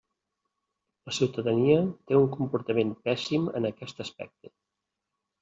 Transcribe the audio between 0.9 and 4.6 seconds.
La ciutadania té un comportament pèssim en aquest aspecte.